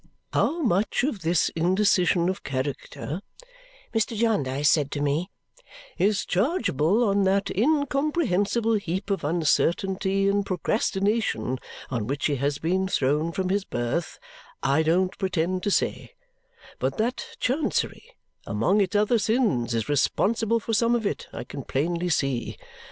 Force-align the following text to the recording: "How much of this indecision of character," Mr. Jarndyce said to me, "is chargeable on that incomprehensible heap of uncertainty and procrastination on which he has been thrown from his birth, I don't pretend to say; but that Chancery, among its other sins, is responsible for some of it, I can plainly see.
"How 0.33 0.63
much 0.63 1.03
of 1.03 1.21
this 1.21 1.49
indecision 1.49 2.27
of 2.27 2.41
character," 2.43 3.21
Mr. 3.93 4.15
Jarndyce 4.17 4.67
said 4.67 4.89
to 4.93 4.99
me, 4.99 5.29
"is 5.95 6.25
chargeable 6.25 7.03
on 7.03 7.21
that 7.25 7.55
incomprehensible 7.55 8.77
heap 8.79 9.11
of 9.11 9.23
uncertainty 9.23 10.27
and 10.27 10.43
procrastination 10.43 11.59
on 11.91 12.07
which 12.07 12.25
he 12.25 12.37
has 12.37 12.57
been 12.57 12.87
thrown 12.87 13.31
from 13.31 13.49
his 13.49 13.63
birth, 13.63 14.17
I 14.63 14.81
don't 14.81 15.15
pretend 15.19 15.61
to 15.61 15.69
say; 15.69 16.15
but 16.79 16.97
that 16.97 17.37
Chancery, 17.39 18.15
among 18.47 18.81
its 18.81 18.95
other 18.95 19.19
sins, 19.19 19.75
is 19.75 19.87
responsible 19.87 20.59
for 20.59 20.73
some 20.73 20.95
of 20.95 21.05
it, 21.05 21.27
I 21.31 21.43
can 21.43 21.63
plainly 21.63 22.09
see. 22.09 22.57